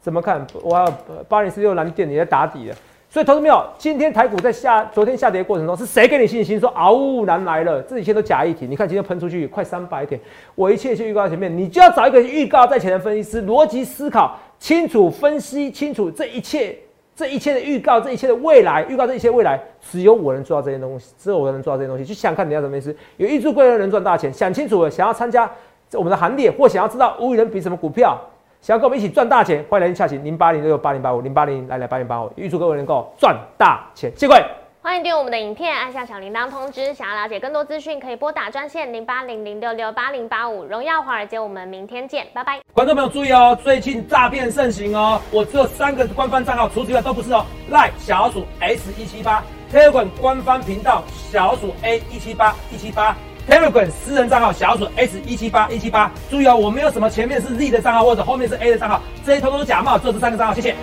[0.01, 0.45] 怎么看？
[0.63, 0.85] 我要
[1.29, 2.75] 八零四六蓝电你在打底了。
[3.11, 7.81] 所以，投资没有，今天台股在下，昨天下跌的过程中，是谁给你信心说嗷呜难来了？
[7.81, 8.65] 这一切都假议题。
[8.65, 10.17] 你看今天喷出去快三百点，
[10.55, 16.73] 我一切就预告在前面，你就要找一个预告在前的分析师，逻辑思考清楚，分析清楚这一切，
[17.13, 22.05] 这一切的预告，这一切的未来，预告这一切未来，只有我能做到这些东西，只有我能做到这些东西。
[22.05, 22.95] 去想看你要什么意思？
[23.17, 25.51] 有一注贵人能赚大钱，想清楚了，想要参加
[25.91, 28.17] 我们的行列，或想要知道无与伦比什么股票。
[28.61, 34.45] 想要跟我们一起赚大钱，欢迎来电洽询零八零六六八零八五零八零来来八零八五，预祝各位能够赚大钱，谢谢各位。
[34.83, 36.93] 欢迎订阅我们的影片，按下小铃铛通知。
[36.93, 40.63] 想要了解更多资讯，可以拨打专线零八零零六六八零八五。
[40.63, 42.59] 荣耀华尔街，我们明天见，拜拜。
[42.71, 47.43] 观众朋友注意哦，最近诈骗盛行哦，我只有三个官方账号，除此之外都不是哦。
[47.71, 49.43] 赖小鼠 S 一七八
[49.73, 53.15] ，Telegram 官方频道小鼠 A 一七八一七八。
[53.49, 60.75] Telegram 私人账号小鼠 S 一七八一七八，注意哦，我没有什么前面是 Z 的账号或者后面是 A 的账号，这些通通假冒，只有这三个账号，谢谢。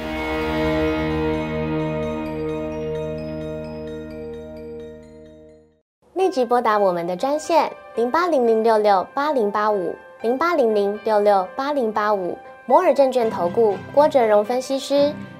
[6.14, 15.12] 立即拨打我们的专线零八零零六六八零八五零八零零六六八零八五摩尔证券投顾郭哲荣分析师。